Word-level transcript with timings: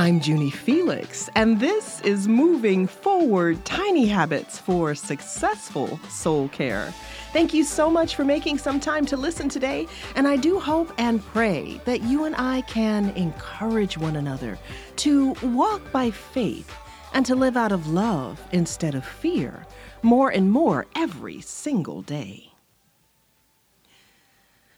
I'm 0.00 0.18
Junie 0.18 0.48
Felix, 0.48 1.28
and 1.34 1.60
this 1.60 2.00
is 2.00 2.26
Moving 2.26 2.86
Forward 2.86 3.62
Tiny 3.66 4.06
Habits 4.06 4.56
for 4.56 4.94
Successful 4.94 6.00
Soul 6.08 6.48
Care. 6.48 6.94
Thank 7.34 7.52
you 7.52 7.64
so 7.64 7.90
much 7.90 8.16
for 8.16 8.24
making 8.24 8.56
some 8.56 8.80
time 8.80 9.04
to 9.04 9.18
listen 9.18 9.50
today, 9.50 9.86
and 10.16 10.26
I 10.26 10.36
do 10.36 10.58
hope 10.58 10.90
and 10.96 11.22
pray 11.22 11.82
that 11.84 12.00
you 12.00 12.24
and 12.24 12.34
I 12.36 12.62
can 12.62 13.10
encourage 13.10 13.98
one 13.98 14.16
another 14.16 14.58
to 14.96 15.32
walk 15.42 15.92
by 15.92 16.10
faith 16.10 16.74
and 17.12 17.26
to 17.26 17.34
live 17.34 17.58
out 17.58 17.70
of 17.70 17.86
love 17.86 18.40
instead 18.52 18.94
of 18.94 19.04
fear 19.04 19.66
more 20.00 20.30
and 20.30 20.50
more 20.50 20.86
every 20.96 21.42
single 21.42 22.00
day. 22.00 22.54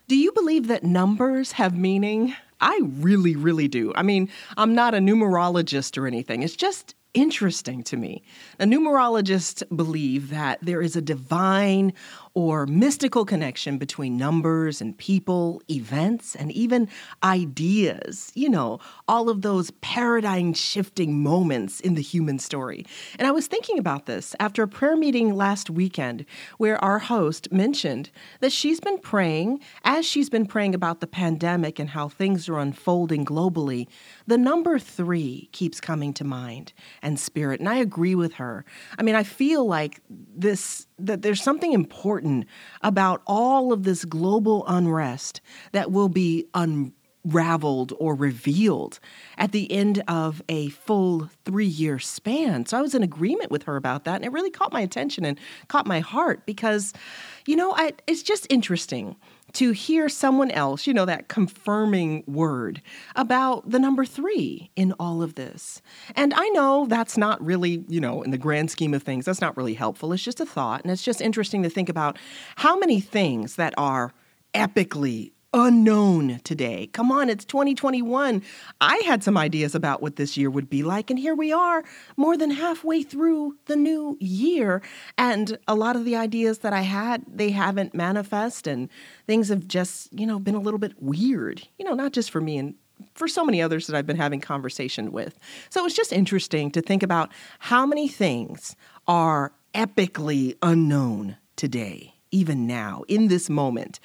Do 0.09 0.17
you 0.19 0.33
believe 0.33 0.67
that 0.67 0.83
numbers 0.83 1.53
have 1.53 1.79
meaning? 1.79 2.35
I 2.63 2.81
really, 2.83 3.37
really 3.37 3.69
do. 3.69 3.93
I 3.95 4.03
mean, 4.03 4.31
I'm 4.57 4.75
not 4.75 4.95
a 4.95 4.99
numerologist 4.99 5.99
or 5.99 6.07
anything. 6.07 6.43
It's 6.43 6.57
just 6.57 6.95
interesting 7.15 7.83
to 7.83 7.97
me. 7.97 8.23
Now, 8.59 8.67
numerologists 8.67 9.65
believe 9.77 10.31
that 10.31 10.59
there 10.63 10.81
is 10.81 10.97
a 10.97 11.03
divine 11.03 11.93
or 12.35 12.67
mystical 12.67 13.25
connection 13.25 13.79
between 13.79 14.17
numbers 14.17 14.81
and 14.81 14.97
people, 14.97 15.61
events, 15.71 16.35
and 16.35 16.51
even 16.53 16.89
ideas. 17.23 18.33
You 18.35 18.49
know, 18.49 18.81
all 19.07 19.29
of 19.29 19.43
those 19.43 19.71
paradigm 19.83 20.55
shifting 20.55 21.23
moments 21.23 21.81
in 21.81 21.95
the 21.95 22.03
human 22.03 22.39
story. 22.39 22.87
And 23.19 23.27
I 23.27 23.31
was 23.31 23.47
thinking 23.47 23.79
about 23.79 24.07
this 24.07 24.35
after 24.41 24.63
a 24.63 24.69
prayer 24.69 24.97
meeting 24.97 25.35
last 25.35 25.69
weekend 25.69 26.25
where 26.59 26.83
our 26.83 26.99
host 26.99 27.53
mentioned 27.53 28.11
that 28.41 28.53
she's 28.53 28.81
been 28.81 28.99
praying, 28.99 29.61
as 29.85 30.07
she's 30.07 30.31
been 30.31 30.47
praying 30.47 30.75
about 30.75 31.01
the 31.01 31.07
pandemic 31.07 31.79
and 31.79 31.91
how 31.91 32.09
things 32.09 32.49
are 32.49 32.59
unfolding 32.59 33.25
globally, 33.25 33.87
the 34.27 34.39
number 34.39 34.79
three 34.79 35.49
keeps 35.53 35.81
coming 35.81 36.13
to 36.15 36.25
mind 36.25 36.73
and 37.03 37.19
spirit. 37.19 37.61
And 37.61 37.69
I 37.69 37.77
agree 37.77 38.15
with 38.15 38.35
her. 38.35 38.65
I 38.99 39.03
mean, 39.03 39.15
I 39.15 39.23
feel 39.23 39.67
like 39.67 40.01
this 40.35 40.87
that 40.99 41.23
there's 41.23 41.43
something 41.43 41.73
important 41.73 42.47
about 42.83 43.23
all 43.27 43.73
of 43.73 43.83
this 43.83 44.05
global 44.05 44.65
unrest 44.67 45.41
that 45.73 45.91
will 45.91 46.09
be 46.09 46.47
unraveled 46.55 47.93
or 47.99 48.15
revealed 48.15 48.99
at 49.39 49.53
the 49.53 49.71
end 49.71 50.03
of 50.09 50.43
a 50.49 50.69
full 50.71 51.31
three 51.45 51.67
year 51.67 51.99
span. 51.99 52.67
So 52.67 52.79
I 52.79 52.83
was 52.83 52.95
in 52.95 53.03
agreement 53.03 53.51
with 53.51 53.65
her 53.65 53.77
about 53.77 54.05
that. 54.05 54.17
And 54.17 54.25
it 54.25 54.33
really 54.33 54.51
caught 54.51 54.73
my 54.73 54.81
attention 54.81 55.25
and 55.25 55.39
caught 55.69 55.87
my 55.87 56.01
heart 56.01 56.47
because, 56.47 56.93
you 57.47 57.57
know, 57.57 57.73
I, 57.73 57.93
it's 58.07 58.23
just 58.23 58.47
interesting 58.51 59.17
to 59.55 59.73
hear 59.73 60.09
someone 60.09 60.51
else, 60.51 60.87
you 60.87 60.95
know, 60.95 61.05
that 61.05 61.29
confirming 61.29 62.25
word 62.27 62.83
about 63.17 63.69
the 63.69 63.79
number 63.79 64.05
three 64.05 64.71
in 64.77 64.93
all 64.99 65.23
of 65.23 65.35
this. 65.35 65.83
And 66.17 66.33
I 66.35 66.49
know 66.51 66.87
that's 66.89 67.17
not 67.17 67.45
really, 67.45 67.85
you 67.89 68.01
know, 68.01 68.23
in 68.23 68.31
the 68.31 68.39
grand 68.39 68.71
scheme 68.71 68.95
of 68.95 69.03
things, 69.03 69.25
that's 69.25 69.41
not 69.41 69.57
really 69.57 69.75
helpful. 69.75 70.13
It's 70.13 70.23
just 70.23 70.41
a 70.41 70.47
thought. 70.47 70.83
And 70.83 70.91
it's 70.91 71.03
just 71.03 71.21
interesting 71.21 71.63
to 71.63 71.71
think 71.71 71.89
about 71.89 72.19
how 72.57 72.79
many 72.79 73.01
things 73.01 73.57
that 73.57 73.75
are 73.77 74.13
epically 74.55 75.33
unknown 75.55 76.41
today. 76.45 76.89
Come 76.93 77.13
on, 77.13 77.29
it's 77.29 77.45
2021. 77.45 78.43
I 78.81 78.97
had 79.05 79.23
some 79.23 79.37
ideas 79.37 79.75
about 79.75 80.01
what 80.01 80.17
this 80.17 80.37
year 80.37 80.51
would 80.51 80.71
be 80.71 80.83
like, 80.83 81.11
and 81.11 81.19
here 81.19 81.35
we 81.35 81.53
are, 81.53 81.85
more 82.17 82.37
than 82.37 82.51
halfway 82.51 83.03
through 83.03 83.57
the 83.67 83.77
new 83.77 84.17
year. 84.21 84.83
And 85.19 85.59
a 85.69 85.75
lot 85.75 85.97
of 85.97 86.05
the 86.05 86.17
ideas 86.17 86.59
that 86.59 86.73
I 86.73 86.83
had, 86.83 87.25
they 87.27 87.51
haven't 87.51 87.95
manifest, 87.95 88.67
and 88.67 88.89
things 89.27 89.49
have 89.49 89.69
just, 89.69 90.13
you 90.19 90.27
know, 90.27 90.39
been 90.39 90.55
a 90.55 90.61
little 90.61 90.79
bit 90.79 90.95
weird, 91.01 91.67
you 91.79 91.85
know, 91.85 91.95
not 91.95 92.13
just 92.13 92.31
for 92.31 92.41
me 92.41 92.59
and 92.59 92.75
for 93.15 93.29
so 93.29 93.45
many 93.45 93.61
others 93.61 93.87
that 93.87 93.97
I've 93.97 94.07
been 94.07 94.17
having 94.17 94.41
conversation 94.41 95.13
with. 95.13 95.39
So 95.71 95.81
it 95.81 95.85
was 95.85 95.95
just 95.95 96.13
interesting 96.13 96.71
to 96.71 96.81
think 96.81 97.03
about 97.03 97.33
how 97.59 97.85
many 97.85 98.09
things 98.09 98.77
are 99.07 99.53
epically 99.75 100.57
unknown 100.63 101.37
today 101.57 102.12
even 102.33 102.67
now, 102.67 103.05
in 103.07 103.29
this 103.29 103.49
moment, 103.49 104.01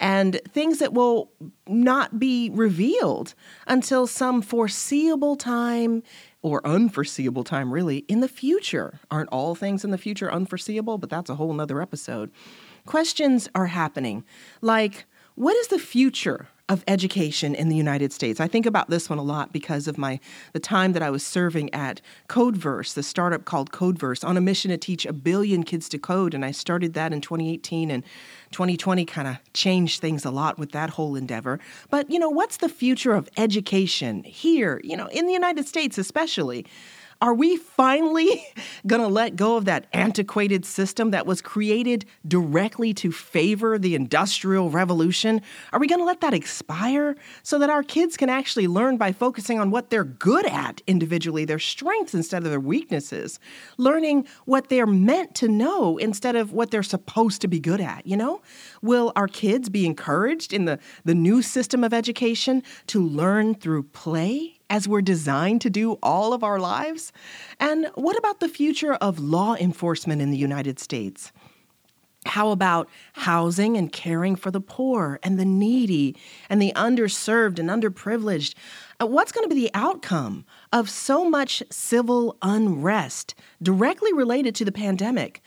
and 0.00 0.40
things 0.48 0.78
that 0.78 0.92
will 0.92 1.30
not 1.68 2.18
be 2.18 2.50
revealed 2.50 3.34
until 3.66 4.06
some 4.06 4.42
foreseeable 4.42 5.36
time 5.36 6.02
or 6.42 6.66
unforeseeable 6.66 7.44
time, 7.44 7.72
really, 7.72 7.98
in 8.08 8.20
the 8.20 8.28
future. 8.28 8.98
Aren't 9.10 9.28
all 9.30 9.54
things 9.54 9.84
in 9.84 9.90
the 9.90 9.98
future 9.98 10.32
unforeseeable? 10.32 10.98
But 10.98 11.10
that's 11.10 11.30
a 11.30 11.34
whole 11.34 11.52
nother 11.52 11.80
episode. 11.80 12.30
Questions 12.86 13.48
are 13.54 13.66
happening 13.66 14.24
like, 14.60 15.06
what 15.34 15.56
is 15.56 15.68
the 15.68 15.78
future 15.78 16.48
of 16.68 16.82
education 16.88 17.54
in 17.54 17.68
the 17.68 17.76
United 17.76 18.12
States. 18.12 18.40
I 18.40 18.48
think 18.48 18.66
about 18.66 18.90
this 18.90 19.08
one 19.08 19.20
a 19.20 19.22
lot 19.22 19.52
because 19.52 19.86
of 19.86 19.96
my 19.96 20.18
the 20.52 20.58
time 20.58 20.92
that 20.92 21.02
I 21.02 21.10
was 21.10 21.22
serving 21.22 21.72
at 21.72 22.00
Codeverse, 22.28 22.94
the 22.94 23.04
startup 23.04 23.44
called 23.44 23.70
Codeverse, 23.70 24.26
on 24.26 24.36
a 24.36 24.40
mission 24.40 24.72
to 24.72 24.76
teach 24.76 25.06
a 25.06 25.12
billion 25.12 25.62
kids 25.62 25.88
to 25.90 25.98
code. 25.98 26.34
And 26.34 26.44
I 26.44 26.50
started 26.50 26.94
that 26.94 27.12
in 27.12 27.20
2018 27.20 27.90
and 27.90 28.02
2020 28.50 29.04
kind 29.04 29.28
of 29.28 29.36
changed 29.52 30.00
things 30.00 30.24
a 30.24 30.30
lot 30.30 30.58
with 30.58 30.72
that 30.72 30.90
whole 30.90 31.14
endeavor. 31.14 31.60
But 31.88 32.10
you 32.10 32.18
know, 32.18 32.30
what's 32.30 32.56
the 32.56 32.68
future 32.68 33.14
of 33.14 33.28
education 33.36 34.24
here, 34.24 34.80
you 34.82 34.96
know, 34.96 35.06
in 35.08 35.26
the 35.26 35.32
United 35.32 35.68
States 35.68 35.98
especially? 35.98 36.66
Are 37.22 37.32
we 37.32 37.56
finally 37.56 38.46
going 38.86 39.00
to 39.00 39.08
let 39.08 39.36
go 39.36 39.56
of 39.56 39.64
that 39.64 39.86
antiquated 39.92 40.66
system 40.66 41.12
that 41.12 41.26
was 41.26 41.40
created 41.40 42.04
directly 42.26 42.92
to 42.94 43.10
favor 43.10 43.78
the 43.78 43.94
Industrial 43.94 44.70
Revolution? 44.70 45.40
Are 45.72 45.80
we 45.80 45.86
going 45.86 46.00
to 46.00 46.04
let 46.04 46.20
that 46.20 46.34
expire 46.34 47.16
so 47.42 47.58
that 47.58 47.70
our 47.70 47.82
kids 47.82 48.16
can 48.16 48.28
actually 48.28 48.66
learn 48.66 48.98
by 48.98 49.12
focusing 49.12 49.58
on 49.58 49.70
what 49.70 49.88
they're 49.88 50.04
good 50.04 50.46
at 50.46 50.82
individually, 50.86 51.44
their 51.44 51.58
strengths 51.58 52.14
instead 52.14 52.44
of 52.44 52.50
their 52.50 52.60
weaknesses, 52.60 53.40
learning 53.78 54.26
what 54.44 54.68
they're 54.68 54.86
meant 54.86 55.34
to 55.36 55.48
know 55.48 55.96
instead 55.96 56.36
of 56.36 56.52
what 56.52 56.70
they're 56.70 56.82
supposed 56.82 57.40
to 57.40 57.48
be 57.48 57.60
good 57.60 57.80
at, 57.80 58.06
you 58.06 58.16
know? 58.16 58.42
Will 58.82 59.12
our 59.16 59.28
kids 59.28 59.68
be 59.68 59.86
encouraged 59.86 60.52
in 60.52 60.66
the, 60.66 60.78
the 61.04 61.14
new 61.14 61.40
system 61.40 61.82
of 61.82 61.94
education 61.94 62.62
to 62.88 63.00
learn 63.00 63.54
through 63.54 63.84
play 63.84 64.55
as 64.70 64.88
we're 64.88 65.02
designed 65.02 65.60
to 65.62 65.70
do 65.70 65.98
all 66.02 66.32
of 66.32 66.42
our 66.42 66.58
lives? 66.58 67.12
And 67.60 67.86
what 67.94 68.16
about 68.16 68.40
the 68.40 68.48
future 68.48 68.94
of 68.94 69.18
law 69.18 69.54
enforcement 69.54 70.22
in 70.22 70.30
the 70.30 70.36
United 70.36 70.78
States? 70.78 71.32
How 72.26 72.50
about 72.50 72.88
housing 73.12 73.76
and 73.76 73.92
caring 73.92 74.36
for 74.36 74.50
the 74.50 74.60
poor 74.60 75.20
and 75.22 75.38
the 75.38 75.44
needy 75.44 76.16
and 76.50 76.60
the 76.60 76.72
underserved 76.74 77.58
and 77.58 77.70
underprivileged? 77.70 78.54
Uh, 79.00 79.06
what's 79.06 79.32
going 79.32 79.48
to 79.48 79.54
be 79.54 79.60
the 79.60 79.70
outcome 79.74 80.44
of 80.72 80.90
so 80.90 81.28
much 81.28 81.62
civil 81.70 82.36
unrest 82.42 83.34
directly 83.62 84.12
related 84.12 84.54
to 84.56 84.64
the 84.64 84.72
pandemic? 84.72 85.40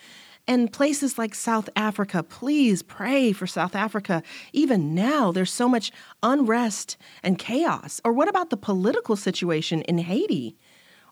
And 0.50 0.74
places 0.74 1.20
like 1.20 1.36
South 1.36 1.70
Africa, 1.76 2.24
please 2.24 2.82
pray 2.82 3.34
for 3.34 3.46
South 3.46 3.76
Africa. 3.76 4.24
Even 4.52 4.96
now, 4.96 5.32
there's 5.32 5.52
so 5.52 5.70
much 5.70 5.92
unrest 6.24 6.98
and 7.22 7.38
chaos. 7.38 8.02
Or 8.04 8.12
what 8.12 8.28
about 8.28 8.50
the 8.50 8.58
political 8.58 9.16
situation 9.16 9.84
in 9.84 10.00
Haiti? 10.00 10.58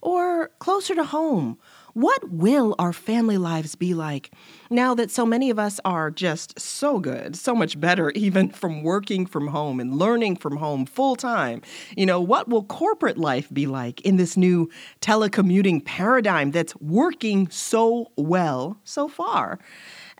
Or 0.02 0.50
closer 0.60 0.96
to 0.96 1.04
home, 1.04 1.58
what 1.94 2.30
will 2.30 2.76
our 2.78 2.94
family 2.94 3.40
lives 3.40 3.74
be 3.74 3.96
like 3.96 4.32
now 4.70 4.94
that 4.94 5.10
so 5.10 5.26
many 5.26 5.50
of 5.50 5.58
us 5.58 5.80
are 5.84 6.12
just 6.12 6.60
so 6.60 7.00
good, 7.00 7.36
so 7.36 7.56
much 7.56 7.80
better, 7.80 8.12
even 8.16 8.50
from 8.50 8.84
working 8.84 9.26
from 9.26 9.48
home 9.48 9.80
and 9.80 9.98
learning 9.98 10.36
from 10.36 10.58
home 10.58 10.86
full 10.86 11.16
time? 11.16 11.62
You 11.96 12.06
know, 12.06 12.22
what 12.22 12.48
will 12.48 12.64
corporate 12.64 13.18
life 13.18 13.52
be 13.52 13.66
like 13.66 14.02
in 14.02 14.18
this 14.18 14.38
new 14.38 14.70
telecommuting 15.02 15.84
paradigm 15.86 16.52
that's 16.52 16.76
working 16.76 17.50
so 17.50 18.12
well 18.16 18.78
so 18.84 19.08
far? 19.08 19.58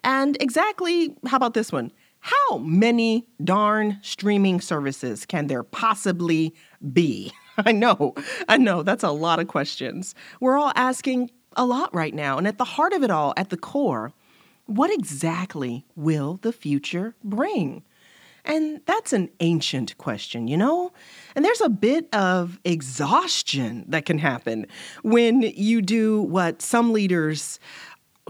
And 0.04 0.36
exactly, 0.40 1.16
how 1.28 1.38
about 1.38 1.54
this 1.54 1.72
one? 1.72 1.92
How 2.20 2.58
many 2.58 3.28
darn 3.44 4.00
streaming 4.02 4.62
services 4.62 5.26
can 5.26 5.48
there 5.48 5.64
possibly 5.64 6.56
be? 6.92 7.32
I 7.66 7.72
know, 7.72 8.14
I 8.48 8.58
know, 8.58 8.84
that's 8.84 9.04
a 9.04 9.12
lot 9.12 9.40
of 9.40 9.48
questions. 9.48 10.14
We're 10.40 10.58
all 10.58 10.72
asking, 10.76 11.32
a 11.58 11.66
lot 11.66 11.94
right 11.94 12.14
now. 12.14 12.38
And 12.38 12.48
at 12.48 12.58
the 12.58 12.64
heart 12.64 12.94
of 12.94 13.04
it 13.04 13.12
all, 13.12 13.34
at 13.36 13.50
the 13.50 13.58
core, 13.58 14.14
what 14.68 14.94
exactly 14.94 15.86
will 15.96 16.40
the 16.44 16.54
future 16.54 17.16
bring? 17.24 17.84
And 18.46 18.82
that's 18.86 19.12
an 19.12 19.30
ancient 19.42 19.98
question, 19.98 20.48
you 20.48 20.56
know? 20.56 20.94
And 21.36 21.44
there's 21.44 21.60
a 21.60 21.68
bit 21.68 22.08
of 22.14 22.60
exhaustion 22.64 23.84
that 23.90 24.06
can 24.06 24.20
happen 24.20 24.68
when 25.02 25.42
you 25.42 25.82
do 25.82 26.22
what 26.22 26.62
some 26.62 26.94
leaders 26.94 27.60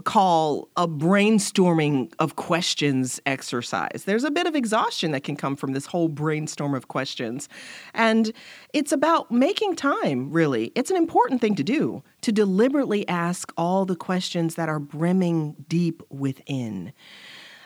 call 0.04 0.68
a 0.76 0.86
brainstorming 0.86 2.12
of 2.18 2.36
questions 2.36 3.20
exercise. 3.26 4.04
There's 4.06 4.24
a 4.24 4.30
bit 4.30 4.46
of 4.46 4.54
exhaustion 4.54 5.10
that 5.12 5.24
can 5.24 5.36
come 5.36 5.56
from 5.56 5.72
this 5.72 5.86
whole 5.86 6.08
brainstorm 6.08 6.74
of 6.74 6.88
questions. 6.88 7.48
And 7.94 8.32
it's 8.72 8.92
about 8.92 9.30
making 9.30 9.76
time, 9.76 10.30
really. 10.30 10.72
It's 10.74 10.90
an 10.90 10.96
important 10.96 11.40
thing 11.40 11.54
to 11.56 11.64
do 11.64 12.02
to 12.22 12.32
deliberately 12.32 13.06
ask 13.08 13.52
all 13.56 13.84
the 13.84 13.96
questions 13.96 14.54
that 14.54 14.68
are 14.68 14.80
brimming 14.80 15.56
deep 15.68 16.02
within. 16.10 16.92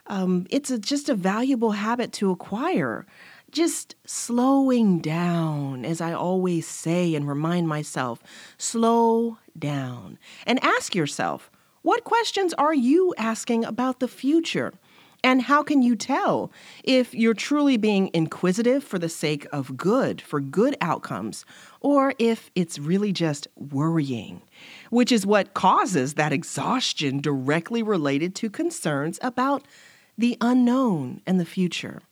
Um, 0.06 0.46
it's 0.50 0.70
a, 0.70 0.78
just 0.78 1.08
a 1.08 1.14
valuable 1.14 1.72
habit 1.72 2.12
to 2.14 2.30
acquire 2.30 3.06
just 3.52 3.94
slowing 4.06 4.98
down, 4.98 5.84
as 5.84 6.00
I 6.00 6.12
always 6.12 6.66
say 6.66 7.14
and 7.14 7.28
remind 7.28 7.68
myself, 7.68 8.22
slow 8.56 9.36
down 9.56 10.18
and 10.46 10.62
ask 10.64 10.94
yourself, 10.94 11.50
what 11.82 12.04
questions 12.04 12.54
are 12.54 12.74
you 12.74 13.12
asking 13.18 13.64
about 13.64 14.00
the 14.00 14.08
future? 14.08 14.72
And 15.24 15.42
how 15.42 15.62
can 15.62 15.82
you 15.82 15.94
tell 15.94 16.50
if 16.82 17.14
you're 17.14 17.34
truly 17.34 17.76
being 17.76 18.10
inquisitive 18.12 18.82
for 18.82 18.98
the 18.98 19.08
sake 19.08 19.46
of 19.52 19.76
good, 19.76 20.20
for 20.20 20.40
good 20.40 20.76
outcomes, 20.80 21.44
or 21.80 22.14
if 22.18 22.50
it's 22.56 22.78
really 22.78 23.12
just 23.12 23.46
worrying, 23.56 24.42
which 24.90 25.12
is 25.12 25.24
what 25.24 25.54
causes 25.54 26.14
that 26.14 26.32
exhaustion 26.32 27.20
directly 27.20 27.82
related 27.82 28.34
to 28.36 28.50
concerns 28.50 29.20
about 29.22 29.64
the 30.18 30.36
unknown 30.40 31.20
and 31.24 31.38
the 31.38 31.44
future? 31.44 32.02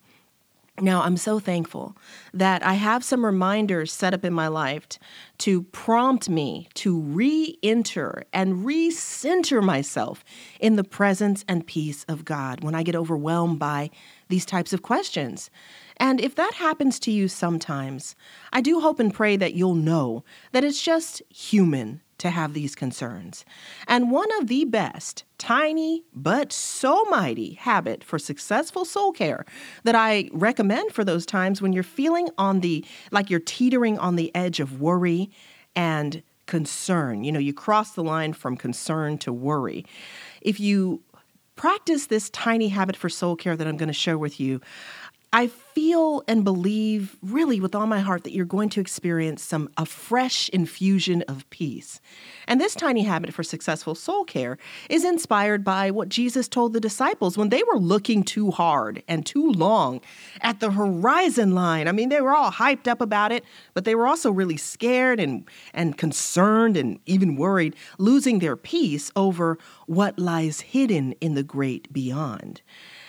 Now, 0.81 1.03
I'm 1.03 1.17
so 1.17 1.39
thankful 1.39 1.97
that 2.33 2.65
I 2.65 2.75
have 2.75 3.05
some 3.05 3.25
reminders 3.25 3.93
set 3.93 4.15
up 4.15 4.25
in 4.25 4.33
my 4.33 4.49
life 4.49 4.87
to 5.39 5.63
prompt 5.65 6.29
me 6.29 6.69
to 6.75 6.99
re 6.99 7.59
enter 7.63 8.25
and 8.33 8.65
recenter 8.65 9.63
myself 9.63 10.25
in 10.59 10.77
the 10.77 10.85
presence 10.85 11.45
and 11.47 11.67
peace 11.67 12.05
of 12.05 12.25
God 12.25 12.65
when 12.65 12.75
I 12.75 12.83
get 12.83 12.97
overwhelmed 12.97 13.59
by 13.59 13.91
these 14.29 14.47
types 14.47 14.73
of 14.73 14.83
questions. 14.83 15.51
And 15.99 16.21
if 16.21 16.35
that 16.37 16.55
happens 16.55 16.99
to 17.01 17.11
you 17.11 17.29
sometimes, 17.29 18.17
I 18.53 18.63
do 18.63 18.81
hope 18.81 18.99
and 19.01 19.13
pray 19.13 19.37
that 19.37 19.55
you'll 19.55 19.75
know 19.75 20.25
that 20.53 20.65
it's 20.65 20.83
just 20.83 21.21
human 21.29 22.01
to 22.21 22.31
have 22.31 22.55
these 22.55 22.75
concerns. 22.75 23.45
And 23.89 24.11
one 24.11 24.31
of 24.41 24.47
the 24.47 24.65
best, 24.65 25.25
tiny, 25.39 26.05
but 26.15 26.53
so 26.53 27.05
mighty 27.11 27.55
habit 27.55 28.05
for 28.05 28.19
successful 28.19 28.85
soul 28.85 29.13
care 29.13 29.45
that 29.85 29.95
I 29.95 30.31
recommend 30.33 30.93
for 30.93 31.05
those 31.05 31.27
times 31.27 31.61
when 31.61 31.73
you're 31.73 31.83
feeling 31.83 32.29
on 32.39 32.61
the, 32.61 32.85
like 33.11 33.31
you're 33.31 33.41
teetering 33.41 33.99
on 33.99 34.17
the 34.17 34.35
edge 34.35 34.61
of 34.61 34.81
worry 34.81 35.31
and 35.75 36.23
concern. 36.47 37.25
You 37.25 37.33
know, 37.33 37.39
you 37.39 37.55
cross 37.55 37.93
the 37.93 38.03
line 38.03 38.33
from 38.33 38.57
concern 38.57 39.19
to 39.19 39.33
worry. 39.33 39.85
If 40.43 40.61
you 40.61 41.03
practice 41.57 42.07
this 42.07 42.31
tiny 42.31 42.69
habit 42.69 42.97
for 42.97 43.09
soul 43.09 43.37
care 43.37 43.57
that 43.57 43.67
I'm 43.67 43.77
going 43.77 43.89
to 43.89 43.93
share 43.93 44.19
with 44.19 44.41
you, 44.41 44.61
I 45.33 45.47
feel 45.47 46.25
and 46.27 46.43
believe 46.43 47.17
really 47.23 47.61
with 47.61 47.77
all 47.77 47.87
my 47.87 48.01
heart 48.01 48.25
that 48.25 48.33
you're 48.33 48.45
going 48.45 48.69
to 48.71 48.81
experience 48.81 49.45
some 49.45 49.71
a 49.77 49.87
fresh 49.87 50.49
infusion 50.49 51.23
of 51.23 51.49
peace. 51.51 52.01
And 52.49 52.61
this 52.61 52.75
tiny 52.75 53.05
habit 53.05 53.33
for 53.33 53.45
successful 53.45 53.95
soul 53.95 54.25
care 54.25 54.59
is 54.89 55.05
inspired 55.05 55.63
by 55.63 55.93
what 55.93 56.09
Jesus 56.09 56.49
told 56.49 56.73
the 56.73 56.81
disciples 56.81 57.39
when 57.39 57.51
they 57.51 57.63
were 57.63 57.79
looking 57.79 58.25
too 58.25 58.51
hard 58.51 59.05
and 59.07 59.25
too 59.25 59.53
long 59.53 60.01
at 60.41 60.59
the 60.59 60.73
horizon 60.73 61.55
line. 61.55 61.87
I 61.87 61.93
mean, 61.93 62.09
they 62.09 62.21
were 62.21 62.35
all 62.35 62.51
hyped 62.51 62.89
up 62.89 63.01
about 63.01 63.31
it, 63.31 63.45
but 63.73 63.85
they 63.85 63.95
were 63.95 64.09
also 64.09 64.33
really 64.33 64.57
scared 64.57 65.21
and 65.21 65.49
and 65.73 65.97
concerned 65.97 66.77
and 66.77 66.99
even 67.07 67.37
worried, 67.37 67.77
losing 67.99 68.41
their 68.41 68.57
peace 68.57 69.13
over 69.15 69.59
what 69.87 70.19
lies 70.19 70.61
hidden 70.61 71.13
in 71.21 71.35
the 71.35 71.45
great 71.45 71.93
beyond. 71.93 72.63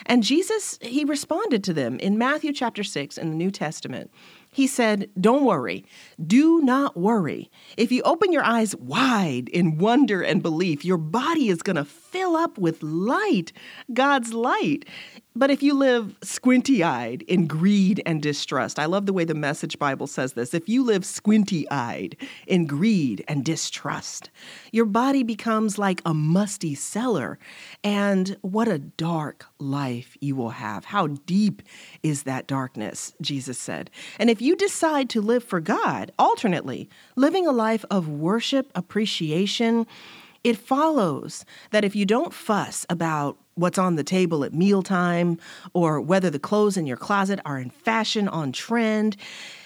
And 0.06 0.24
Jesus, 0.24 0.78
he 0.82 1.04
responded 1.04 1.64
to 1.64 1.74
them 1.74 2.00
in 2.00 2.18
Matthew 2.18 2.54
chapter 2.54 2.84
6 2.84 3.18
in 3.18 3.30
the 3.30 3.36
New 3.36 3.52
Testament. 3.52 4.12
He 4.54 4.68
said, 4.68 5.10
Don't 5.20 5.46
worry. 5.46 5.86
Do 6.26 6.62
not 6.62 6.98
worry. 6.98 7.50
If 7.78 7.92
you 7.92 8.02
open 8.04 8.34
your 8.34 8.44
eyes 8.44 8.76
wide 8.76 9.48
in 9.50 9.78
wonder 9.78 10.22
and 10.22 10.44
belief, 10.44 10.84
your 10.84 10.98
body 10.98 11.48
is 11.48 11.62
going 11.62 11.78
to 11.78 11.86
fill 11.86 12.36
up 12.36 12.58
with 12.58 12.84
light, 12.84 13.54
God's 13.94 14.34
light. 14.34 14.86
But 15.34 15.50
if 15.50 15.64
you 15.64 15.74
live 15.74 16.18
squinty 16.22 16.84
eyed 16.84 17.22
in 17.22 17.48
greed 17.48 18.02
and 18.06 18.22
distrust, 18.22 18.78
I 18.78 18.86
love 18.86 19.06
the 19.06 19.14
way 19.14 19.24
the 19.24 19.34
Message 19.34 19.80
Bible 19.80 20.08
says 20.08 20.34
this. 20.34 20.54
If 20.54 20.68
you 20.68 20.84
live 20.84 21.06
squinty 21.06 21.66
eyed 21.72 22.18
in 22.48 22.66
greed 22.66 23.24
and 23.30 23.46
distrust, 23.46 24.30
your 24.74 24.84
body 24.84 25.24
becomes 25.24 25.78
like 25.78 26.02
a 26.06 26.14
musty 26.14 26.76
cellar. 26.76 27.40
And 27.82 28.36
what 28.42 28.68
a 28.68 28.78
dark 28.78 29.46
life 29.58 30.18
you 30.20 30.36
will 30.36 30.50
have. 30.50 30.84
How 30.84 31.08
deep 31.08 31.62
is 32.04 32.24
that 32.24 32.46
darkness, 32.46 33.14
Jesus 33.22 33.58
said. 33.58 33.90
And 34.20 34.30
if 34.30 34.42
you 34.42 34.58
decide 34.58 35.10
to 35.12 35.22
live 35.22 35.46
for 35.46 35.62
God, 35.62 36.12
alternately, 36.20 36.90
living 37.16 37.48
a 37.48 37.54
life 37.54 37.86
of 37.90 38.10
worship, 38.10 38.70
appreciation, 38.76 39.88
it 40.44 40.58
follows 40.58 41.46
that 41.70 41.86
if 41.86 41.96
you 41.96 42.06
don't 42.06 42.34
fuss 42.34 42.86
about 42.90 43.38
what's 43.56 43.78
on 43.78 43.96
the 43.96 44.04
table 44.04 44.44
at 44.44 44.54
mealtime 44.54 45.38
or 45.74 46.00
whether 46.00 46.30
the 46.30 46.40
clothes 46.40 46.78
in 46.78 46.88
your 46.88 46.98
closet 46.98 47.40
are 47.46 47.60
in 47.60 47.70
fashion, 47.70 48.28
on 48.28 48.52
trend, 48.52 49.18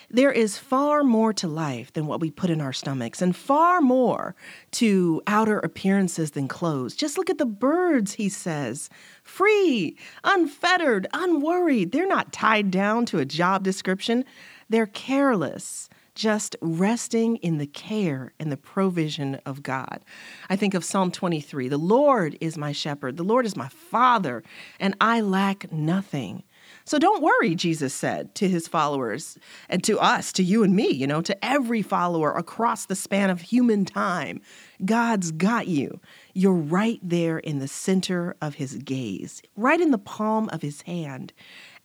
there 0.10 0.32
is 0.32 0.58
far 0.58 1.04
more 1.04 1.34
to 1.34 1.48
life 1.48 1.92
than 1.94 2.08
what 2.08 2.20
we 2.20 2.30
put 2.30 2.50
in 2.50 2.62
our 2.62 2.74
stomachs, 2.74 3.22
and 3.22 3.36
far 3.36 3.82
more 3.82 4.36
to 4.72 5.22
outer 5.28 5.60
appearances 5.60 6.32
than 6.32 6.48
clothes. 6.48 6.96
Just 6.96 7.18
look 7.18 7.30
at 7.30 7.38
the 7.38 7.46
birds, 7.46 8.14
he 8.14 8.30
says 8.30 8.90
free, 9.24 9.98
unfettered, 10.24 11.08
unworried. 11.14 11.92
They're 11.92 12.08
not 12.08 12.32
tied 12.32 12.72
down 12.72 13.06
to 13.08 13.20
a 13.20 13.26
job 13.26 13.64
description, 13.64 14.26
they're 14.70 14.88
careless 14.88 15.90
just 16.16 16.56
resting 16.62 17.36
in 17.38 17.58
the 17.58 17.68
care 17.68 18.34
and 18.40 18.52
the 18.52 18.58
provision 18.58 19.36
of 19.46 19.62
God. 19.62 20.04
I 20.50 20.56
think 20.56 20.74
of 20.74 20.84
Psalm 20.84 21.12
23 21.12 21.68
The 21.68 21.78
Lord 21.78 22.38
is 22.42 22.58
my 22.58 22.72
shepherd, 22.72 23.18
the 23.18 23.24
Lord 23.24 23.46
is 23.46 23.56
my 23.56 23.68
father, 23.68 24.44
and 24.80 24.96
I 25.00 25.22
lack 25.22 25.72
nothing. 25.72 26.44
So 26.84 26.98
don't 26.98 27.22
worry, 27.22 27.56
Jesus 27.56 27.94
said 27.94 28.34
to 28.36 28.48
his 28.48 28.68
followers 28.68 29.38
and 29.70 29.84
to 29.84 30.00
us, 30.00 30.32
to 30.34 30.44
you 30.44 30.64
and 30.64 30.76
me, 30.76 30.90
you 30.90 31.08
know, 31.08 31.22
to 31.22 31.46
every 31.46 31.82
follower 31.82 32.32
across 32.32 32.86
the 32.86 32.96
span 32.96 33.30
of 33.30 33.42
human 33.42 33.86
time. 33.86 34.42
God's 34.84 35.32
got 35.32 35.68
you. 35.68 36.00
You're 36.34 36.54
right 36.54 37.00
there 37.04 37.40
in 37.40 37.60
the 37.60 37.68
center 37.68 38.36
of 38.42 38.56
his 38.56 38.76
gaze, 38.78 39.42
right 39.56 39.80
in 39.80 39.92
the 39.92 39.98
palm 39.98 40.50
of 40.52 40.62
his 40.62 40.82
hand, 40.84 41.34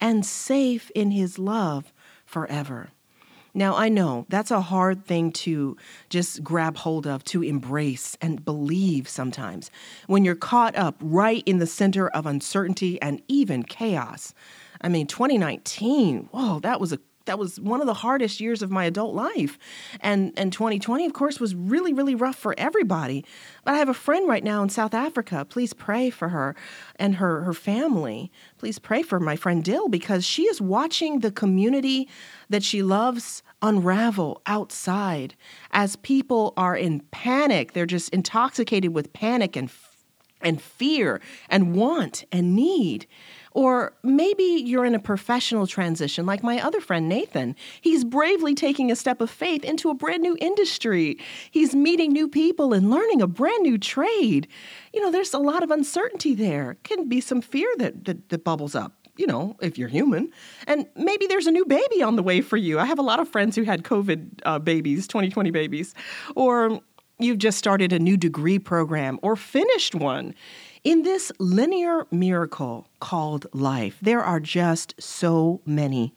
and 0.01 0.25
safe 0.25 0.91
in 0.95 1.11
his 1.11 1.39
love 1.39 1.93
forever. 2.25 2.91
Now, 3.55 3.77
I 3.77 3.89
know 3.89 4.27
that's 4.29 4.51
a 4.51 4.61
hard 4.61 5.05
thing 5.05 5.33
to 5.33 5.77
just 6.09 6.43
grab 6.45 6.77
hold 6.77 7.07
of, 7.07 7.25
to 7.25 7.43
embrace 7.43 8.17
and 8.21 8.45
believe 8.45 9.09
sometimes 9.09 9.71
when 10.07 10.25
you're 10.25 10.35
caught 10.35 10.77
up 10.77 10.97
right 11.01 11.43
in 11.47 11.59
the 11.59 11.67
center 11.67 12.09
of 12.09 12.27
uncertainty 12.27 13.01
and 13.03 13.23
even 13.29 13.63
chaos. 13.63 14.35
I 14.81 14.89
mean, 14.89 15.07
2019, 15.07 16.29
whoa, 16.31 16.61
that 16.61 16.81
was 16.81 16.93
a 16.93 16.99
that 17.31 17.39
was 17.39 17.61
one 17.61 17.81
of 17.81 17.87
the 17.87 17.95
hardest 17.95 18.41
years 18.41 18.61
of 18.61 18.73
my 18.73 18.85
adult 18.87 19.15
life. 19.15 19.57
And 20.01 20.33
and 20.37 20.53
2020 20.53 21.07
of 21.07 21.13
course 21.13 21.39
was 21.39 21.55
really 21.55 21.93
really 21.93 22.17
rough 22.17 22.35
for 22.35 22.57
everybody. 22.59 23.25
But 23.65 23.75
I 23.75 23.79
have 23.79 23.89
a 23.89 23.95
friend 23.95 24.27
right 24.27 24.43
now 24.43 24.65
in 24.65 24.69
South 24.69 24.95
Africa. 24.95 25.47
Please 25.49 25.73
pray 25.73 26.11
for 26.11 26.31
her 26.31 26.57
and 26.97 27.15
her 27.15 27.43
her 27.43 27.55
family. 27.55 28.33
Please 28.59 28.81
pray 28.81 29.03
for 29.03 29.21
my 29.21 29.37
friend 29.37 29.63
Dill 29.63 29.89
because 29.89 30.25
she 30.27 30.43
is 30.43 30.61
watching 30.61 31.21
the 31.21 31.31
community 31.31 32.09
that 32.49 32.65
she 32.65 32.83
loves 32.83 33.45
unravel 33.63 34.43
outside 34.47 35.37
as 35.71 35.95
people 35.95 36.53
are 36.57 36.77
in 36.77 36.99
panic. 37.13 37.75
They're 37.75 37.87
just 37.87 38.09
intoxicated 38.09 38.93
with 38.93 39.13
panic 39.13 39.55
and 39.55 39.71
and 40.41 40.61
fear 40.61 41.21
and 41.49 41.77
want 41.77 42.25
and 42.33 42.57
need. 42.57 43.07
Or 43.53 43.93
maybe 44.03 44.45
you're 44.45 44.85
in 44.85 44.95
a 44.95 45.01
professional 45.01 45.67
transition, 45.67 46.25
like 46.25 46.43
my 46.43 46.61
other 46.61 46.81
friend 46.81 47.09
Nathan. 47.09 47.57
He's 47.81 48.05
bravely 48.05 48.55
taking 48.55 48.91
a 48.91 48.97
step 48.97 49.21
of 49.21 49.31
faith 49.31 49.65
into 49.65 49.91
a 49.91 49.95
brand 49.95 50.23
new 50.23 50.37
industry. 50.41 51.19
He's 51.51 51.75
meeting 51.75 52.13
new 52.13 52.29
people 52.29 52.73
and 52.73 52.91
learning 52.91 53.23
a 53.23 53.27
brand 53.27 53.63
new 53.63 53.77
trade. 53.77 54.47
You 54.95 55.01
know, 55.01 55.11
there's 55.11 55.35
a 55.35 55.39
lot 55.39 55.63
of 55.63 55.71
uncertainty 55.71 56.35
there. 56.35 56.77
Can 56.85 57.09
be 57.09 57.21
some 57.21 57.41
fear 57.41 57.69
that, 57.79 58.05
that, 58.05 58.29
that 58.29 58.45
bubbles 58.45 58.75
up 58.75 58.95
you 59.17 59.27
know, 59.27 59.55
if 59.61 59.77
you're 59.77 59.89
human. 59.89 60.33
And 60.67 60.87
maybe 60.97 61.27
there's 61.27 61.47
a 61.47 61.51
new 61.51 61.67
baby 61.67 62.03
on 62.03 62.17
the 62.17 62.23
way 62.23 62.41
for 62.41 62.57
you. 62.57 62.79
I 62.79 62.87
have 62.87 62.99
a 62.99 63.03
lot 63.03 63.21
of 63.21 63.29
friends 63.29 63.55
who 63.55 63.65
had 63.65 63.83
COVID 63.83 64.41
uh, 64.47 64.59
babies, 64.59 65.07
2020 65.07 65.51
babies. 65.51 65.95
Or 66.37 66.81
you've 67.19 67.37
just 67.37 67.59
started 67.59 67.93
a 67.93 67.99
new 67.99 68.17
degree 68.17 68.59
program 68.59 69.19
or 69.23 69.37
finished 69.37 69.95
one. 69.95 70.35
In 70.83 71.03
this 71.03 71.31
linear 71.39 72.07
miracle 72.11 72.89
called 73.01 73.47
life, 73.53 73.99
there 74.01 74.23
are 74.23 74.41
just 74.41 74.95
so 74.99 75.61
many 75.67 76.15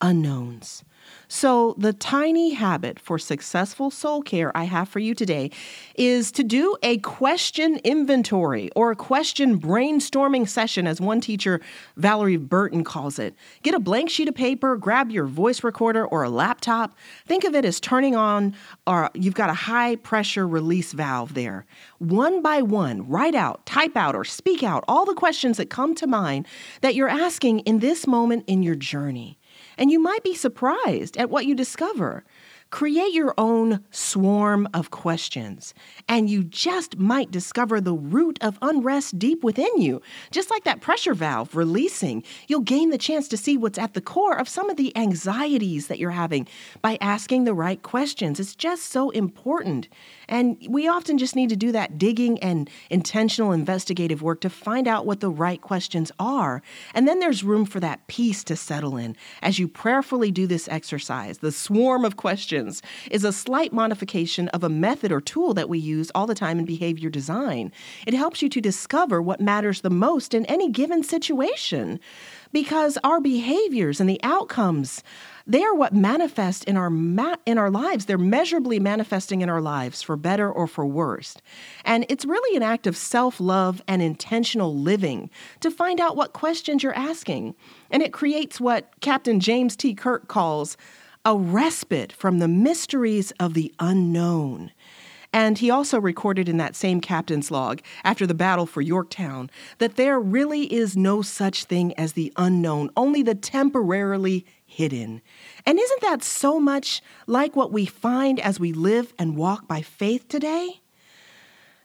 unknowns. 0.00 0.82
So, 1.30 1.74
the 1.76 1.92
tiny 1.92 2.54
habit 2.54 2.98
for 2.98 3.18
successful 3.18 3.90
soul 3.90 4.22
care 4.22 4.50
I 4.56 4.64
have 4.64 4.88
for 4.88 4.98
you 4.98 5.14
today 5.14 5.50
is 5.94 6.32
to 6.32 6.42
do 6.42 6.76
a 6.82 6.98
question 6.98 7.76
inventory 7.84 8.70
or 8.74 8.90
a 8.90 8.96
question 8.96 9.60
brainstorming 9.60 10.48
session, 10.48 10.86
as 10.86 11.02
one 11.02 11.20
teacher, 11.20 11.60
Valorie 12.00 12.40
Burton, 12.40 12.82
calls 12.82 13.18
it. 13.18 13.34
Get 13.62 13.74
a 13.74 13.78
blank 13.78 14.08
sheet 14.08 14.28
of 14.28 14.34
paper, 14.34 14.76
grab 14.76 15.10
your 15.10 15.26
voice 15.26 15.62
recorder 15.62 16.06
or 16.06 16.22
a 16.22 16.30
laptop. 16.30 16.96
Think 17.26 17.44
of 17.44 17.54
it 17.54 17.66
as 17.66 17.78
turning 17.78 18.16
on, 18.16 18.54
or 18.86 19.10
you've 19.12 19.34
got 19.34 19.50
a 19.50 19.54
high 19.54 19.96
pressure 19.96 20.48
release 20.48 20.92
valve 20.92 21.34
there. 21.34 21.66
One 21.98 22.40
by 22.40 22.62
one, 22.62 23.06
write 23.06 23.34
out, 23.34 23.66
type 23.66 23.96
out, 23.96 24.14
or 24.14 24.24
speak 24.24 24.62
out 24.62 24.82
all 24.88 25.04
the 25.04 25.14
questions 25.14 25.58
that 25.58 25.68
come 25.68 25.94
to 25.96 26.06
mind 26.06 26.46
that 26.80 26.94
you're 26.94 27.08
asking 27.08 27.60
in 27.60 27.80
this 27.80 28.06
moment 28.06 28.44
in 28.46 28.62
your 28.62 28.76
journey. 28.76 29.38
And 29.78 29.90
you 29.90 30.00
might 30.00 30.22
be 30.22 30.34
surprised 30.34 31.16
at 31.16 31.30
what 31.30 31.46
you 31.46 31.54
discover. 31.54 32.24
Create 32.70 33.14
your 33.14 33.32
own 33.38 33.82
swarm 33.90 34.68
of 34.74 34.90
questions, 34.90 35.72
and 36.06 36.28
you 36.28 36.44
just 36.44 36.98
might 36.98 37.30
discover 37.30 37.80
the 37.80 37.94
root 37.94 38.38
of 38.42 38.58
unrest 38.60 39.18
deep 39.18 39.42
within 39.42 39.80
you. 39.80 40.02
Just 40.30 40.50
like 40.50 40.64
that 40.64 40.82
pressure 40.82 41.14
valve 41.14 41.56
releasing, 41.56 42.22
you'll 42.46 42.60
gain 42.60 42.90
the 42.90 42.98
chance 42.98 43.26
to 43.28 43.38
see 43.38 43.56
what's 43.56 43.78
at 43.78 43.94
the 43.94 44.02
core 44.02 44.36
of 44.36 44.50
some 44.50 44.68
of 44.68 44.76
the 44.76 44.94
anxieties 44.98 45.86
that 45.86 45.98
you're 45.98 46.10
having 46.10 46.46
by 46.82 46.98
asking 47.00 47.44
the 47.44 47.54
right 47.54 47.82
questions. 47.82 48.38
It's 48.38 48.54
just 48.54 48.90
so 48.90 49.08
important. 49.10 49.88
And 50.28 50.58
we 50.68 50.86
often 50.86 51.16
just 51.16 51.34
need 51.34 51.48
to 51.48 51.56
do 51.56 51.72
that 51.72 51.96
digging 51.96 52.38
and 52.40 52.68
intentional 52.90 53.52
investigative 53.52 54.20
work 54.20 54.42
to 54.42 54.50
find 54.50 54.86
out 54.86 55.06
what 55.06 55.20
the 55.20 55.30
right 55.30 55.62
questions 55.62 56.12
are. 56.18 56.60
And 56.92 57.08
then 57.08 57.18
there's 57.18 57.42
room 57.42 57.64
for 57.64 57.80
that 57.80 58.06
peace 58.08 58.44
to 58.44 58.56
settle 58.56 58.98
in 58.98 59.16
as 59.40 59.58
you 59.58 59.68
prayerfully 59.68 60.30
do 60.30 60.46
this 60.46 60.68
exercise, 60.68 61.38
the 61.38 61.50
swarm 61.50 62.04
of 62.04 62.18
questions 62.18 62.57
questions 62.58 62.82
is 63.10 63.24
a 63.24 63.32
slight 63.32 63.72
modification 63.72 64.48
of 64.48 64.64
a 64.64 64.68
method 64.68 65.12
or 65.12 65.20
tool 65.20 65.54
that 65.54 65.68
we 65.68 65.78
use 65.78 66.10
all 66.14 66.26
the 66.26 66.34
time 66.34 66.58
in 66.58 66.64
behavior 66.64 67.10
design. 67.10 67.72
It 68.06 68.14
helps 68.14 68.42
you 68.42 68.48
to 68.48 68.60
discover 68.60 69.22
what 69.22 69.40
matters 69.40 69.80
the 69.80 69.90
most 69.90 70.34
in 70.34 70.44
any 70.46 70.70
given 70.70 71.02
situation 71.02 72.00
because 72.52 72.98
our 73.04 73.20
behaviors 73.20 74.00
and 74.00 74.08
the 74.08 74.20
outcomes 74.22 75.02
they 75.50 75.62
are 75.62 75.74
what 75.74 75.94
manifest 75.94 76.64
in 76.64 76.76
our 76.76 76.90
ma- 76.90 77.36
in 77.46 77.56
our 77.56 77.70
lives. 77.70 78.04
They're 78.04 78.18
measurably 78.18 78.78
manifesting 78.78 79.40
in 79.40 79.48
our 79.48 79.62
lives 79.62 80.02
for 80.02 80.14
better 80.14 80.52
or 80.52 80.66
for 80.66 80.84
worse. 80.84 81.38
And 81.86 82.04
it's 82.10 82.26
really 82.26 82.54
an 82.54 82.62
act 82.62 82.86
of 82.86 82.98
self-love 82.98 83.80
and 83.88 84.02
intentional 84.02 84.76
living 84.76 85.30
to 85.60 85.70
find 85.70 86.00
out 86.00 86.16
what 86.16 86.34
questions 86.34 86.82
you're 86.82 86.92
asking. 86.92 87.54
And 87.90 88.02
it 88.02 88.12
creates 88.12 88.60
what 88.60 88.92
captain 89.00 89.40
james 89.40 89.74
t. 89.74 89.94
Kirk 89.94 90.28
calls 90.28 90.76
a 91.28 91.36
respite 91.36 92.10
from 92.10 92.38
the 92.38 92.48
mysteries 92.48 93.32
of 93.32 93.52
the 93.52 93.70
unknown. 93.78 94.72
And 95.30 95.58
he 95.58 95.70
also 95.70 96.00
recorded 96.00 96.48
in 96.48 96.56
that 96.56 96.74
same 96.74 97.02
captain's 97.02 97.50
log 97.50 97.82
after 98.02 98.26
the 98.26 98.32
battle 98.32 98.64
for 98.64 98.80
Yorktown 98.80 99.50
that 99.76 99.96
there 99.96 100.18
really 100.18 100.72
is 100.72 100.96
no 100.96 101.20
such 101.20 101.64
thing 101.64 101.92
as 101.98 102.14
the 102.14 102.32
unknown, 102.38 102.88
only 102.96 103.22
the 103.22 103.34
temporarily 103.34 104.46
hidden. 104.64 105.20
And 105.66 105.78
isn't 105.78 106.00
that 106.00 106.22
so 106.22 106.58
much 106.58 107.02
like 107.26 107.54
what 107.54 107.72
we 107.72 107.84
find 107.84 108.40
as 108.40 108.58
we 108.58 108.72
live 108.72 109.12
and 109.18 109.36
walk 109.36 109.68
by 109.68 109.82
faith 109.82 110.28
today? 110.28 110.80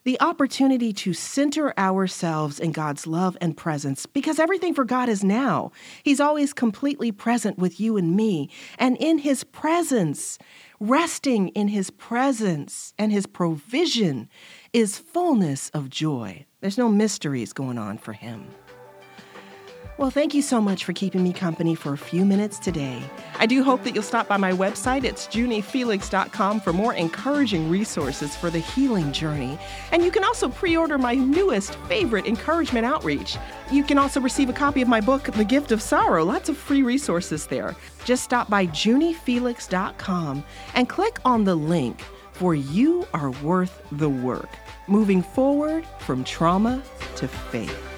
The 0.04 0.20
opportunity 0.20 0.92
to 0.92 1.12
center 1.12 1.78
ourselves 1.78 2.60
in 2.60 2.72
God's 2.72 3.06
love 3.06 3.36
and 3.40 3.56
presence 3.56 4.06
because 4.06 4.38
everything 4.38 4.74
for 4.74 4.84
God 4.84 5.08
is 5.08 5.24
now. 5.24 5.72
He's 6.02 6.20
always 6.20 6.52
completely 6.52 7.10
present 7.10 7.58
with 7.58 7.80
you 7.80 7.96
and 7.96 8.14
me. 8.14 8.50
And 8.78 8.96
in 8.98 9.18
His 9.18 9.44
presence, 9.44 10.38
resting 10.78 11.48
in 11.48 11.68
His 11.68 11.90
presence 11.90 12.92
and 12.98 13.10
His 13.10 13.26
provision 13.26 14.28
is 14.72 14.98
fullness 14.98 15.70
of 15.70 15.90
joy. 15.90 16.44
There's 16.60 16.78
no 16.78 16.88
mysteries 16.88 17.52
going 17.52 17.78
on 17.78 17.98
for 17.98 18.12
Him. 18.12 18.48
Well, 19.96 20.10
thank 20.10 20.34
you 20.34 20.42
so 20.42 20.60
much 20.60 20.84
for 20.84 20.92
keeping 20.92 21.22
me 21.22 21.32
company 21.32 21.76
for 21.76 21.92
a 21.92 21.98
few 21.98 22.24
minutes 22.24 22.58
today. 22.58 23.00
I 23.38 23.46
do 23.46 23.62
hope 23.62 23.84
that 23.84 23.94
you'll 23.94 24.02
stop 24.02 24.26
by 24.26 24.36
my 24.36 24.50
website. 24.50 25.04
It's 25.04 25.28
juniefelix.com 25.28 26.60
for 26.60 26.72
more 26.72 26.94
encouraging 26.94 27.70
resources 27.70 28.34
for 28.34 28.50
the 28.50 28.58
healing 28.58 29.12
journey. 29.12 29.56
And 29.92 30.04
you 30.04 30.10
can 30.10 30.24
also 30.24 30.48
pre 30.48 30.76
order 30.76 30.98
my 30.98 31.14
newest 31.14 31.76
favorite 31.86 32.26
encouragement 32.26 32.84
outreach. 32.84 33.36
You 33.70 33.84
can 33.84 33.96
also 33.96 34.20
receive 34.20 34.48
a 34.48 34.52
copy 34.52 34.82
of 34.82 34.88
my 34.88 35.00
book, 35.00 35.30
The 35.32 35.44
Gift 35.44 35.70
of 35.70 35.80
Sorrow. 35.80 36.24
Lots 36.24 36.48
of 36.48 36.56
free 36.56 36.82
resources 36.82 37.46
there. 37.46 37.76
Just 38.04 38.24
stop 38.24 38.50
by 38.50 38.66
juniefelix.com 38.66 40.44
and 40.74 40.88
click 40.88 41.20
on 41.24 41.44
the 41.44 41.54
link 41.54 42.00
for 42.32 42.56
You 42.56 43.06
Are 43.14 43.30
Worth 43.42 43.80
the 43.92 44.08
Work, 44.08 44.50
moving 44.88 45.22
forward 45.22 45.86
from 46.00 46.24
trauma 46.24 46.82
to 47.14 47.28
faith. 47.28 47.93